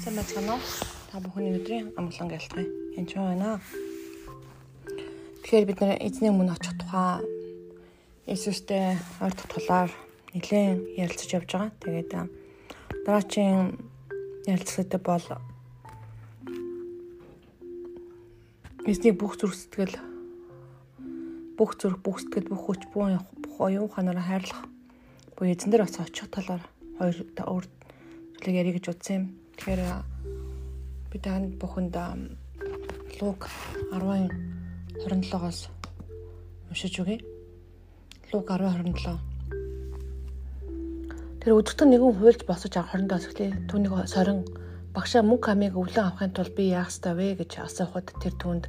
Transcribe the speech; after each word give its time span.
Сайн 0.00 0.16
байна 0.16 0.56
уу? 0.56 0.60
Та 1.12 1.20
бүхний 1.20 1.52
өдрийн 1.52 1.92
амглан 1.92 2.32
гэлтгий. 2.32 2.64
Энд 2.96 3.12
ч 3.12 3.20
байна. 3.20 3.60
Тэгэхээр 5.44 5.68
бид 5.68 5.80
нэр 5.84 6.00
эзний 6.00 6.32
өмнө 6.32 6.56
очих 6.56 6.72
тухай 6.80 7.20
Иесустэй 8.24 8.96
ойр 9.20 9.34
тутгалаар 9.36 9.92
нэлээд 10.32 10.96
ярилцаж 10.96 11.30
явж 11.36 11.52
байгаа. 11.52 11.76
Тэгээд 11.84 12.10
дараачийн 13.04 13.76
ярилцлагад 14.48 15.04
бол 15.04 15.26
эзний 18.88 19.12
бүх 19.12 19.36
зүрх 19.36 19.52
сэтгэл 19.52 20.00
бүх 21.60 21.76
зүрх 21.76 22.00
бүх 22.00 22.24
сэтгэл 22.24 22.48
бүх 22.48 22.62
хүч 22.72 22.88
бүх 22.88 23.04
оюун 23.60 23.84
ухаанаараа 23.84 24.24
хайрлах 24.24 24.64
буюу 25.36 25.52
эзэн 25.52 25.68
дээр 25.68 25.84
бас 25.84 26.00
очих 26.00 26.32
талаар 26.32 26.64
хоёр 26.96 27.20
өөр 27.36 27.64
зүйлийг 28.40 28.56
ярих 28.64 28.80
гэж 28.80 28.88
утсан 28.96 29.16
юм. 29.20 29.39
Тэгэхээр 29.60 29.92
би 31.12 31.18
танд 31.20 31.60
бүхэнд 31.60 31.92
Лук 33.20 33.44
10:27-оос 33.92 35.68
уншиж 36.72 36.96
өгье. 37.04 37.20
Лук 38.32 38.48
10:27. 38.48 39.20
Тэр 41.44 41.52
өдөртөө 41.60 41.86
нэгэн 41.92 42.16
хуйлж 42.16 42.48
босож 42.48 42.72
авах 42.80 42.96
20-оос 42.96 43.28
эхлэе. 43.28 43.52
Түүнийг 43.68 43.92
сорин 44.08 44.48
багшаа 44.96 45.20
мөнгө 45.28 45.52
хамыг 45.52 45.76
өвлөн 45.76 46.08
авахын 46.08 46.32
тулд 46.32 46.56
би 46.56 46.72
яах 46.72 46.88
ёстой 46.88 47.12
вэ 47.20 47.44
гэж 47.44 47.60
асуухад 47.60 48.16
тэр 48.16 48.32
түүнд 48.40 48.64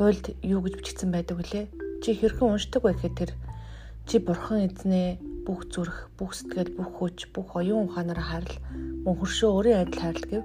хуйлд 0.00 0.32
юу 0.40 0.64
гэж 0.64 0.80
бичигдсэн 0.80 1.12
байдаг 1.12 1.36
вүлээ? 1.44 1.68
Чи 2.00 2.16
хэрхэн 2.16 2.56
уншдаг 2.56 2.80
вэ 2.80 2.96
гэхээр 2.96 3.16
тэр 3.20 3.30
чи 4.08 4.16
бурхан 4.16 4.64
эзнээ 4.64 5.31
бүх 5.46 5.66
зүрх, 5.72 6.10
бүх 6.18 6.34
сэтгэл, 6.34 6.74
бүх 6.76 6.90
хүч, 6.98 7.18
бүх 7.34 7.56
оюун 7.58 7.90
ухаанаараа 7.90 8.26
харил 8.42 8.56
мөн 9.02 9.14
хөршөө 9.18 9.50
өөрийн 9.50 9.80
адил 9.82 10.00
харил 10.00 10.26
гэв. 10.30 10.44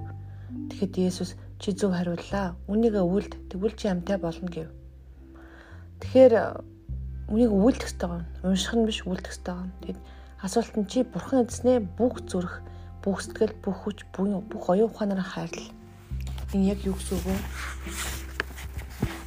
Тэгэхэд 0.68 0.94
Есүс 0.98 1.30
чи 1.62 1.70
зөв 1.72 1.94
хариуллаа. 1.94 2.58
Үнийг 2.66 2.94
өвөлд 2.98 3.32
тэгвэл 3.50 3.78
чи 3.78 3.86
амтай 3.86 4.18
болно 4.18 4.50
гэв. 4.50 4.68
Тэгэхээр 6.02 6.34
үнийг 7.30 7.50
өвөлдөх 7.54 7.86
ёстой 7.86 8.08
гоо. 8.08 8.22
Унших 8.42 8.74
нь 8.74 8.86
биш 8.86 9.02
өвөлдөх 9.06 9.30
ёстой 9.30 9.54
гоо. 9.54 9.70
Тэгэд 9.86 9.98
асуулт 10.42 10.74
нь 10.74 10.88
чи 10.90 11.02
бурхан 11.06 11.46
эзнээ 11.46 11.78
бүх 11.98 12.22
зүрх, 12.26 12.62
бүх 13.02 13.22
сэтгэл, 13.22 13.54
бүх 13.62 13.76
хүч, 13.86 13.98
бүх 14.14 14.64
оюун 14.70 14.90
ухаанаараа 14.90 15.26
харил. 15.46 15.70
Энэ 16.54 16.74
яг 16.74 16.80
юу 16.82 16.96
гэсэн 16.96 17.18
үг 17.18 17.26
вэ? 17.28 17.36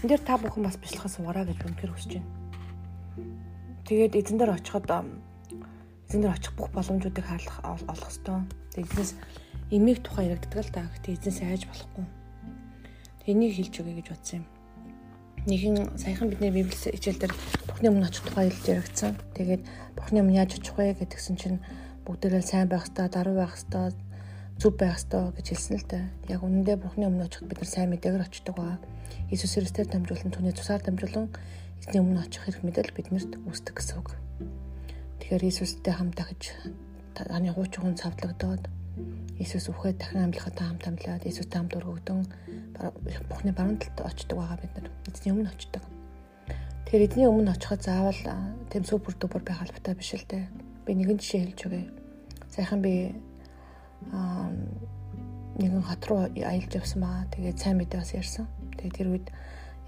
Энд 0.02 0.10
дээр 0.10 0.24
та 0.26 0.36
бүхэн 0.42 0.66
бас 0.66 0.76
бичлэхээ 0.82 1.14
суугараа 1.14 1.46
гэж 1.46 1.62
үнэхээр 1.62 1.94
хүсэж 1.94 2.12
байна. 2.18 2.30
Тэгээд 3.86 4.18
эзэн 4.18 4.38
дээр 4.42 4.58
очиход 4.58 4.90
эзэн 6.12 6.28
дээр 6.28 6.36
очих 6.36 6.52
бүх 6.60 6.68
боломжуудыг 6.76 7.24
хаалах 7.24 7.64
олох 7.64 8.04
ёстой. 8.12 8.44
Тэгээд 8.76 8.92
эзнээс 8.92 9.12
эмийг 9.72 10.04
тухай 10.04 10.28
яригддаг 10.28 10.60
л 10.60 10.76
да. 10.76 10.92
Гэтэ 10.92 11.16
эзнээс 11.16 11.40
айж 11.40 11.64
болохгүй. 11.72 12.06
Тэнийг 13.24 13.56
хэлж 13.56 13.74
өгье 13.80 13.96
гэж 13.96 14.08
бодсон 14.12 14.44
юм. 14.44 14.46
Нэгэн 15.48 15.96
саяхан 15.96 16.28
бидний 16.28 16.52
библи 16.52 16.76
хичээл 16.76 17.16
дээр 17.16 17.34
Бурхны 17.64 17.88
өмнө 17.96 18.12
очих 18.12 18.28
тухай 18.28 18.52
хэлж 18.52 18.68
яригдсан. 18.68 19.16
Тэгээд 19.40 19.64
Бурхны 19.96 20.20
өмнө 20.20 20.36
яаж 20.36 20.60
очих 20.60 20.76
вэ 20.76 21.00
гэдгсэн 21.00 21.36
чинь 21.40 21.64
бүгдээрээ 22.04 22.44
сайн 22.44 22.68
байх 22.68 22.92
хэрэгтэй, 22.92 23.08
даруй 23.08 23.36
байх 23.40 23.56
хэрэгтэй, 23.56 23.96
зүв 24.60 24.74
байх 24.76 25.00
хэрэгтэй 25.00 25.24
гэж 25.32 25.48
хэлсэн 25.48 25.76
л 25.80 25.88
дээ. 25.88 26.04
Яг 26.36 26.44
үнэндээ 26.44 26.76
Бурхны 26.76 27.08
өмнө 27.08 27.26
очиход 27.32 27.48
бид 27.48 27.64
нар 27.64 27.72
сайн 27.72 27.90
мэдээгээр 27.96 28.28
очдог 28.28 28.56
ба 28.60 28.84
Иесус 29.32 29.56
Христээр 29.56 29.88
дамжуулан 29.88 30.30
түүний 30.36 30.52
тусаар 30.52 30.84
дамжуулан 30.84 31.32
эзний 31.80 32.04
өмнө 32.04 32.28
очих 32.28 32.44
хэрэг 32.44 32.62
мэдэл 32.68 32.94
биднэрт 32.94 33.40
үүсдэг 33.48 33.80
гэсэн 33.80 33.98
үг. 34.04 34.12
Тэгэхээр 35.22 35.46
Иесустэй 35.46 35.94
хамт 35.94 36.18
дахиж 36.18 36.58
таны 37.14 37.54
хууч 37.54 37.78
хүн 37.78 37.94
цавдлагдаад 37.94 38.66
Иесус 39.38 39.70
үхээд 39.70 40.02
дахин 40.02 40.26
амьлахад 40.26 40.58
хамт 40.58 40.84
амьлаад 40.90 41.24
Иесустэй 41.30 41.62
хамт 41.62 41.78
өргөгдөн 41.78 42.26
Бухны 43.30 43.54
баруун 43.54 43.78
талд 43.78 44.02
очдог 44.02 44.38
байгаа 44.42 44.58
бид 44.58 44.74
нар. 44.74 44.90
Эзний 45.06 45.34
өмнө 45.34 45.54
очдог. 45.54 45.84
Тэгэхээр 46.86 47.06
эзний 47.06 47.28
өмнө 47.30 47.54
очиход 47.54 47.82
заавал 47.86 48.22
тэм 48.74 48.84
супер 48.84 49.14
дупер 49.16 49.46
байх 49.46 49.62
албатай 49.62 49.94
биш 49.94 50.18
л 50.18 50.26
дээ. 50.26 50.50
Би 50.86 50.92
нэгэн 50.98 51.22
жишээ 51.22 51.54
хэлж 51.54 51.62
өгье. 51.70 51.86
Сайхан 52.50 52.82
би 52.82 53.14
аа 54.12 54.50
нэгэн 55.62 55.86
хот 55.86 56.04
руу 56.10 56.26
аялж 56.34 56.74
явсан 56.74 57.06
байгаа. 57.06 57.30
Тэгээд 57.30 57.58
сайн 57.62 57.78
мэдээ 57.78 58.02
бас 58.02 58.12
ярьсан. 58.18 58.46
Тэгээд 58.82 58.98
тэр 58.98 59.08
үед 59.14 59.28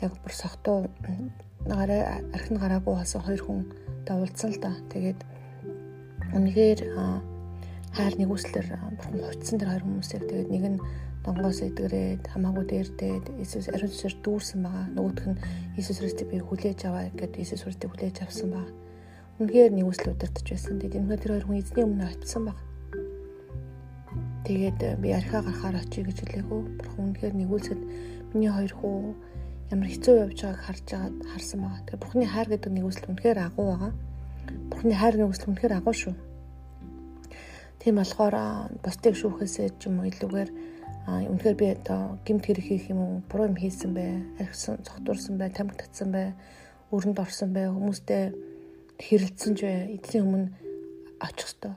яг 0.01 0.13
бүр 0.23 0.33
сохтуу 0.33 0.89
гараа 1.67 2.21
архин 2.33 2.57
гараагүй 2.57 2.93
болсон 2.95 3.21
хоёр 3.21 3.41
хүн 3.43 3.59
давуулсан 4.07 4.51
л 4.55 4.59
да. 4.59 4.71
Тэгээд 4.89 5.19
үнэхээр 6.33 6.79
хайр 7.93 8.13
нэгүслэр 8.17 8.67
бурхан 8.97 9.21
хувцсан 9.21 9.59
тэр 9.59 9.69
хоёр 9.69 9.85
хүмүүсийг 9.85 10.23
тэгээд 10.25 10.49
нэг 10.49 10.63
нь 10.73 10.79
донгоос 11.23 11.63
эдгрээд 11.63 12.27
хамаагүй 12.27 12.65
дээрдээд 12.67 13.25
Иесус 13.39 13.71
ариун 13.71 13.91
сүсээр 13.95 14.15
дүүрсэн 14.19 14.59
байгаа. 14.59 14.85
Нөгөөх 14.91 15.23
нь 15.31 15.39
Иесус 15.79 16.03
Христийг 16.03 16.27
би 16.35 16.43
хүлээж 16.43 16.79
аваа 16.83 17.07
гэдээ 17.15 17.41
Иесус 17.47 17.63
Христийг 17.63 17.95
хүлээж 17.95 18.27
авсан 18.27 18.51
баг. 18.51 18.67
Үнэхээр 19.39 19.71
нэгүсэл 19.71 20.11
удирдах 20.11 20.43
байсан. 20.43 20.83
Тэгээд 20.83 20.99
энэ 20.99 21.15
тэр 21.15 21.31
хоёр 21.39 21.45
хүн 21.47 21.61
эзний 21.63 21.85
өмнө 21.87 22.11
очсон 22.11 22.43
баг. 22.51 22.59
Тэгээд 24.43 24.79
би 24.99 25.09
архиа 25.15 25.39
гарахаар 25.47 25.79
очие 25.79 26.03
гэж 26.03 26.17
хэлээгүү. 26.27 26.61
Бурхан 26.83 27.03
үнэхээр 27.15 27.33
нэгүүлсэд 27.39 27.81
миний 28.35 28.51
хоёр 28.51 28.73
хүү 28.75 29.15
ямар 29.73 29.89
хэцүү 29.89 30.15
явж 30.29 30.39
байгааг 30.45 30.61
харж 30.61 30.85
байгаад 30.85 31.17
харсан 31.33 31.59
байгаа. 31.65 31.81
Тэгэхээр 31.81 32.01
Бурхны 32.05 32.25
хайр 32.29 32.47
гэдэг 32.53 32.71
нэгүсэл 32.77 33.09
үнэхээр 33.09 33.39
агуу 33.41 33.65
байгаа. 33.73 33.93
Бурхны 34.69 34.93
хайр 34.93 35.15
нэгүсэл 35.17 35.49
үнэхээр 35.49 35.73
агуу 35.73 35.95
шүү. 35.97 36.15
Тийм 37.81 37.95
болохоор 37.97 38.35
бусдыг 38.85 39.15
шүүхээсээ 39.17 39.67
ч 39.81 39.89
юм 39.89 39.97
уу 39.97 40.13
илүүгээр 40.13 40.49
үнэхээр 41.09 41.57
би 41.57 41.67
одоо 41.73 42.21
гимт 42.21 42.45
хэрэг 42.45 42.65
хийх 42.69 42.85
юм 42.93 42.99
уу, 43.01 43.13
буруу 43.25 43.49
юм 43.49 43.57
хийсэн 43.57 43.91
бай, 43.97 44.21
архисан, 44.37 44.77
цогтурсан 44.85 45.41
бай, 45.41 45.49
тамхи 45.49 45.75
татсан 45.81 46.13
бай, 46.13 46.37
өрөнд 46.93 47.17
орсон 47.17 47.49
бай, 47.51 47.67
хүмүүстэй 47.67 48.31
хэрэлдсэн 49.01 49.53
ч 49.57 49.59
бай, 49.65 49.99
эзний 49.99 50.21
өмнө 50.21 50.47
очих 51.17 51.49
ёстой. 51.49 51.73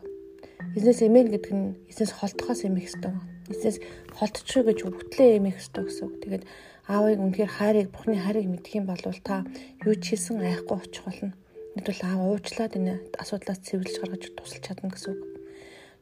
Эзнээс 0.77 1.01
эмэн 1.01 1.33
гэдэг 1.33 1.53
нь 1.57 1.75
эзнээс 1.91 2.13
холдохоос 2.13 2.69
эмэх 2.69 2.87
ёстой. 2.93 3.17
Эзнээс 3.53 3.79
холдчих 4.17 4.65
гэж 4.67 4.79
өвтлээ 4.87 5.39
эмэх 5.39 5.63
ёстой 5.63 5.87
гэсэн 5.87 6.05
үг. 6.07 6.15
Тэгээд 6.23 6.45
аавыг 6.91 7.19
үнэхээр 7.19 7.51
хайрыг 7.51 7.89
бурхны 7.91 8.19
хайрыг 8.19 8.47
мэдэх 8.47 8.79
юм 8.79 8.87
бол 8.87 8.99
та 8.99 9.47
юу 9.83 9.95
ч 9.99 10.15
хийсэн 10.15 10.43
айхгүй 10.43 10.77
очих 10.79 11.03
болно. 11.07 11.35
Нэгдвэл 11.75 12.03
аав 12.07 12.21
уучлаад 12.27 12.73
энэ 12.79 12.95
асуудлаас 13.19 13.61
цэвэрлж 13.67 13.97
гаргаж 14.01 14.23
тусалж 14.35 14.63
чадна 14.63 14.91
гэсэн 14.91 15.13
үг. 15.15 15.23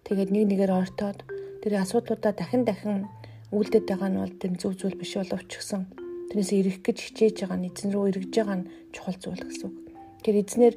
Тэгээд 0.05 0.31
нэг 0.33 0.45
нэгээр 0.49 0.73
ойртоод 0.77 1.19
тэр 1.65 1.73
асуудлуудаа 1.81 2.33
дахин 2.37 2.69
дахин 2.69 3.09
үлдээд 3.49 3.89
байгаа 3.89 4.11
нь 4.13 4.21
бол 4.21 4.35
тэм 4.37 4.53
зөв 4.61 4.77
зүйл 4.77 5.01
биш 5.01 5.17
боловч 5.17 5.51
гсэн. 5.57 5.89
Тэрнээс 6.29 6.53
ирэх 6.53 6.79
гэж 6.85 6.97
хичээж 7.01 7.37
байгаа 7.49 7.59
нь 7.59 7.69
эзэн 7.73 7.91
рүү 7.93 8.05
эргэж 8.13 8.33
байгаа 8.37 8.57
нь 8.61 8.69
чухал 8.93 9.17
зүйл 9.17 9.43
гэсэн 9.45 9.67
үг. 9.69 9.77
Тэр 10.21 10.35
эзнэр 10.45 10.75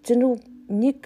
эзэн 0.00 0.18
рүү 0.24 0.34
нэг 0.72 0.98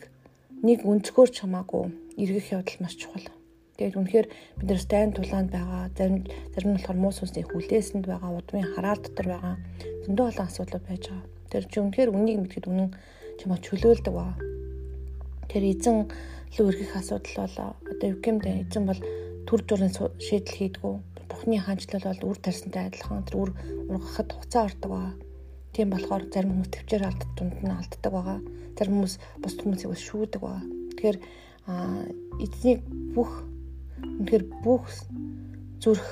нэг 0.63 0.79
өнцгөр 0.87 1.29
ч 1.35 1.43
хамаагүй 1.43 1.91
эргэх 2.23 2.55
явдал 2.55 2.79
маш 2.81 2.95
чухал. 2.95 3.27
Тэгээд 3.75 3.99
үнэхээр 3.99 4.27
бид 4.62 4.69
нар 4.71 4.79
стайн 4.79 5.11
тулаанд 5.11 5.51
байгаа. 5.51 5.91
Зарим 5.99 6.23
зарим 6.55 6.71
нь 6.71 6.77
болохоор 6.79 6.99
муус 7.03 7.19
усны 7.27 7.43
хүлээсэнд 7.43 8.07
байгаа, 8.07 8.31
удмын 8.31 8.71
хараал 8.71 9.03
дотор 9.03 9.27
байгаа. 9.35 9.57
Зөндөө 10.07 10.27
олон 10.31 10.47
асуудал 10.47 10.83
байж 10.87 11.03
байгаа. 11.11 11.27
Тэр 11.51 11.65
чи 11.67 11.79
үнэхээр 11.83 12.11
үнийг 12.15 12.39
мэдхэд 12.39 12.71
үнэн 12.71 12.91
чамаа 13.43 13.59
чөлөөлдөг 13.59 14.15
ба. 14.15 14.39
Тэр 15.51 15.62
эзэн 15.75 16.07
лөө 16.55 16.67
өргөх 16.71 16.95
асуудал 16.95 17.35
бол 17.43 17.57
одоо 17.91 18.11
гэмдэ 18.23 18.51
эзэн 18.62 18.85
бол 18.87 19.01
төр 19.43 19.61
журын 19.67 19.91
шийдэл 20.23 20.55
хийдгүү. 20.55 20.95
Бухны 21.27 21.59
хаанчлал 21.59 22.06
бол 22.15 22.31
үр 22.31 22.39
тарсантай 22.39 22.87
адилхан 22.87 23.27
тэр 23.27 23.37
үр 23.43 23.51
ургахад 23.91 24.31
хугацаа 24.31 24.71
ордог 24.71 24.91
ба. 24.95 25.03
Тийм 25.75 25.91
болохоор 25.91 26.31
зарим 26.31 26.55
хүмүүс 26.55 26.71
төвчээр 26.71 27.06
алддаг 27.11 27.31
дунд 27.35 27.59
нь 27.59 27.75
алддаг 27.75 28.12
байгаа. 28.15 28.39
Зарим 28.79 28.95
хүмүүс 29.03 29.15
бус 29.43 29.55
хүмүүсийг 29.59 29.99
шүүдэг 29.99 30.41
ба. 30.47 30.62
Тэгэхээр 30.94 31.19
эзний 32.38 32.79
бүх 33.17 33.43
Үнэхээр 34.05 34.45
бүх 34.65 34.85
зүрх, 35.81 36.09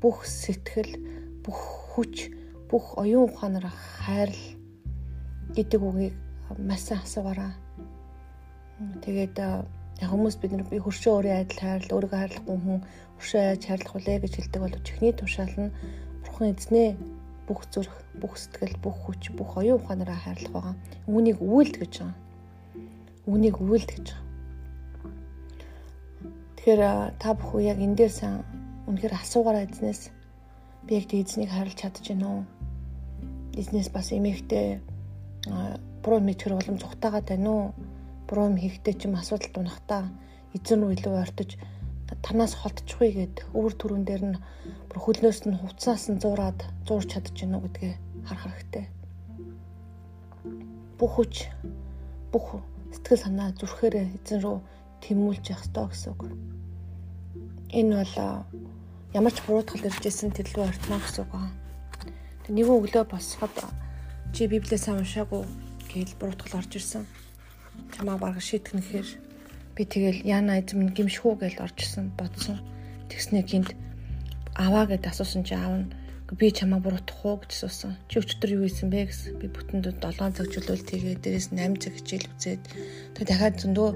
бүх 0.00 0.24
сэтгэл, 0.24 0.96
бүх 1.44 1.58
хүч, 1.92 2.30
бүх 2.70 2.96
оюун 3.00 3.28
ухаанаар 3.28 3.68
хайрл 3.72 4.40
гэдэг 5.56 5.80
үгийг 5.80 6.14
маш 6.58 6.86
сайн 6.86 7.02
асуугаараа. 7.02 7.52
Тэгээд 9.04 9.36
хүмүүс 10.00 10.36
бид 10.40 10.52
нар 10.52 10.64
би 10.70 10.78
хөршөө 10.80 11.12
өөрийн 11.16 11.40
адил 11.44 11.60
хайрл, 11.60 11.92
өөрийгөө 11.92 12.20
хайрлахгүй 12.20 12.56
хүн 12.56 12.80
хөршөө 13.18 13.40
айж 13.52 13.62
хайрлах 13.68 13.96
үлээ 13.98 14.18
гэж 14.24 14.32
хэлдэг 14.36 14.60
бол 14.62 14.76
чихний 14.86 15.12
тушаал 15.12 15.56
нь 15.60 15.74
бурхан 16.24 16.54
эзнээ 16.56 16.88
бүх 17.44 17.66
зүрх, 17.68 17.92
бүх 18.16 18.38
сэтгэл, 18.38 18.78
бүх 18.80 18.96
хүч, 19.04 19.34
бүх 19.36 19.58
оюун 19.60 19.82
ухаанаараа 19.82 20.16
хайрлах 20.22 20.54
байгаа. 20.54 20.74
Үүнийг 21.10 21.38
үйлд 21.42 21.76
гэж 21.82 21.92
байгаа. 22.00 22.16
Үүнийг 23.26 23.56
үйлд 23.60 23.90
гэж 23.90 24.06
байгаа. 24.14 24.29
Тэгэхээр 26.60 27.16
та 27.16 27.32
бүхэн 27.32 27.72
яг 27.72 27.78
энэ 27.80 27.96
дээр 27.96 28.12
сан 28.12 28.44
үнэхээр 28.84 29.16
асуугаараа 29.16 29.64
эзнээс 29.64 30.12
би 30.84 31.00
яг 31.00 31.08
эзнийг 31.08 31.48
харилж 31.48 31.72
чадж 31.72 32.04
байна 32.12 32.28
уу? 32.28 32.42
Эзнээс 33.56 33.88
бас 33.88 34.12
эмэхтэй 34.12 34.84
буруу 36.04 36.20
мэдхэр 36.20 36.60
боломж 36.60 36.84
зугатаагаад 36.84 37.32
байна 37.32 37.48
уу? 37.48 37.64
Буруу 38.28 38.52
хийхдээ 38.60 38.92
ч 38.92 39.08
юм 39.08 39.16
асуудал 39.16 39.48
дунахтаа 39.56 40.12
эзэн 40.52 40.84
рүү 40.84 41.00
илүү 41.00 41.14
ойртож 41.16 41.56
танаас 42.20 42.52
холдчихгүй 42.52 43.08
гэд 43.16 43.36
өвөр 43.56 43.74
түрүүн 43.80 44.04
дээр 44.04 44.24
нь 44.28 44.40
бүр 44.92 44.98
хөлнөөс 45.00 45.48
нь 45.48 45.56
хувцаас 45.64 46.12
нь 46.12 46.20
зуураад 46.20 46.60
зуурч 46.84 47.08
чадчих 47.08 47.40
гинөө 47.40 47.72
гэдгээ 47.72 47.94
харах 48.28 48.44
хэрэгтэй. 48.52 48.84
Бүх 51.00 51.12
хүч 51.16 51.48
бүх 52.28 52.60
сэтгэл 52.92 53.24
санаа 53.24 53.48
зүрхээрээ 53.56 54.20
эзэн 54.20 54.44
рүү 54.44 54.60
тэмүүлж 55.04 55.44
явах 55.50 55.64
ёстой 55.64 55.86
гэсэн 55.88 56.10
үг. 56.12 56.22
Энэ 57.74 57.94
бол 58.00 58.14
ямар 59.16 59.32
ч 59.32 59.38
буруутгал 59.44 59.88
иржсэн 59.88 60.30
тэрлүү 60.36 60.64
ортно 60.68 61.00
гэсэн 61.00 61.24
үг. 61.24 61.32
Тэг 62.44 62.52
нэгэн 62.54 62.76
өглөө 62.78 63.04
босоход 63.08 63.54
чи 64.34 64.46
библиэсээ 64.46 64.94
уншаагүй 64.96 65.42
гэж 65.90 66.18
буруутгал 66.20 66.60
орж 66.60 66.72
ирсэн. 66.76 67.04
Чамаа 67.94 68.18
бараг 68.18 68.42
шийтгэх 68.42 68.74
нэхэр 68.74 69.08
Би 69.80 69.88
тэгэл 69.88 70.20
яана 70.28 70.58
эзэм 70.60 70.92
гимшхүү 70.92 71.40
гэж 71.40 71.54
орж 71.64 71.78
исэн 71.80 72.12
бодсон. 72.12 72.60
Тэгснэ 73.08 73.40
гинт 73.48 73.72
аваа 74.52 74.84
гэд 74.84 75.08
асуусан 75.08 75.40
чи 75.40 75.56
аав 75.56 75.72
нь 75.80 75.88
би 76.38 76.50
чамаа 76.50 76.78
буруутгах 76.78 77.24
уу 77.26 77.40
гэж 77.42 77.50
асуусан. 77.58 77.98
Чи 78.06 78.22
өчтөр 78.22 78.54
юу 78.54 78.66
хийсэн 78.66 78.90
бэ 78.90 79.10
гэсэн. 79.10 79.38
Би 79.42 79.50
бүтэнд 79.50 79.90
7 79.98 80.36
цаг 80.36 80.46
чөлөөл 80.50 80.84
тэгээ 80.86 81.16
дээрээс 81.22 81.50
8 81.50 81.82
цаг 81.82 81.94
хичээл 81.98 82.30
үзээд 82.30 82.62
тэгээ 83.18 83.26
дахиад 83.26 83.56
зөндөө 83.58 83.88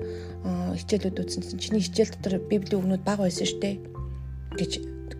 хичээлүүд 0.78 1.20
үзсэн. 1.22 1.58
Чиний 1.62 1.82
хичээл 1.82 2.14
дотор 2.18 2.34
библийн 2.50 2.80
үгнүүд 2.82 3.02
бага 3.06 3.26
байсан 3.30 3.46
шүү 3.46 3.60
дээ 3.62 3.76
гэж 4.58 4.72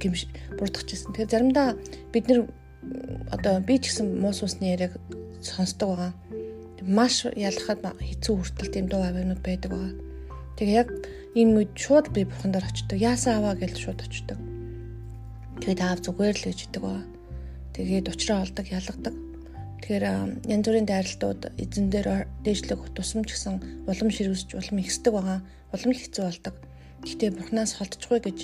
гимш 0.03 0.27
буруутгах 0.59 0.85
гэсэн. 0.91 1.15
Тэгээ 1.15 1.31
заримдаа 1.31 1.69
бид 2.11 2.25
нэр 2.27 2.51
одоо 3.31 3.63
би 3.63 3.79
ч 3.79 3.95
гэсэн 3.95 4.19
муус 4.19 4.43
усны 4.43 4.75
яриаг 4.75 4.99
сонсдог 5.39 5.95
байгаа. 5.95 6.13
Маш 6.83 7.25
ялахад 7.31 7.81
хэцүү 7.81 8.35
хүртэл 8.43 8.75
тийм 8.75 8.87
дуу 8.91 9.07
авианууд 9.07 9.41
байдаг 9.41 9.71
байгаа 9.71 9.95
Тэгээ 10.55 10.79
яг 10.87 10.89
ийм 11.35 11.59
үед 11.59 11.75
шууд 11.75 12.15
би 12.15 12.23
бурхан 12.23 12.55
дээр 12.55 12.71
очдог. 12.71 12.95
Яасан 12.95 13.43
аваа 13.43 13.59
гэж 13.59 13.75
шууд 13.75 14.07
очдог. 14.07 14.39
Тэгээд 15.61 15.81
аав 15.85 15.99
зүгээр 16.03 16.37
л 16.39 16.47
гэж 16.51 16.59
идэг 16.67 16.83
ба. 16.83 17.05
Тэгээд 17.75 18.11
учраа 18.11 18.43
олдог, 18.43 18.67
ялгадаг. 18.67 19.15
Тэгэхээр 19.85 20.05
янз 20.49 20.65
бүрийн 20.65 20.89
дайралтууд 20.89 21.43
эзэн 21.61 21.93
дээр 21.93 22.25
дээшлэг 22.41 22.81
тусамж 22.97 23.29
гэсэн 23.29 23.85
улам 23.85 24.09
ширүүсч 24.09 24.57
улам 24.57 24.81
ихсдэг 24.81 25.13
байгаа. 25.13 25.39
Улам 25.77 25.91
л 25.93 26.01
хэцүү 26.01 26.25
болдог. 26.25 26.55
Гэхдээ 27.05 27.31
бурхнаас 27.37 27.77
холдчихгүй 27.77 28.21
гэж 28.25 28.39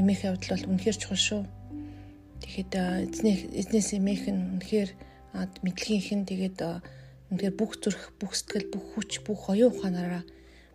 эмээх 0.00 0.24
явдал 0.24 0.56
бол 0.56 0.68
үнэхээр 0.72 0.96
чухал 0.96 1.20
шүү. 1.20 1.42
Тэгэхэд 2.40 2.72
эзний 3.12 3.36
эзнээс 3.60 4.00
эмээх 4.00 4.24
нь 4.32 4.42
үнэхээр 4.56 4.90
мэдлэгийнх 5.36 6.10
нь 6.16 6.28
тэгээд 6.32 6.58
үнэхээр 7.28 7.54
бүх 7.60 7.76
зүрх, 7.76 8.16
бүх 8.16 8.32
сэтгэл, 8.32 8.72
бүх 8.72 8.84
хүч, 8.96 9.20
бүх 9.26 9.52
оюун 9.52 9.76
ухаанаараа 9.76 10.24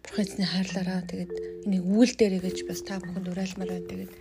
бурхан 0.06 0.26
эзний 0.26 0.46
хайрлаараа 0.46 1.02
тэгээд 1.10 1.32
энийг 1.66 1.86
үйл 1.86 2.14
дээрээ 2.14 2.42
гэж 2.46 2.58
бас 2.70 2.82
та 2.86 3.02
бүхэнд 3.02 3.30
уриалмаар 3.32 3.72
байна. 3.74 3.90
Тэгээд 3.90 4.12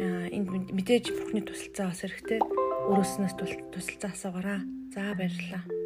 энд 0.00 0.72
мэдээж 0.72 1.12
бурхны 1.12 1.42
тусалцаа 1.44 1.92
бас 1.92 2.00
хэрэгтэй. 2.00 2.40
Өөрөөснөөс 2.88 3.34
тусалцаа 3.72 4.10
асуугаараа. 4.14 4.60
За 4.94 5.12
баярлалаа. 5.16 5.81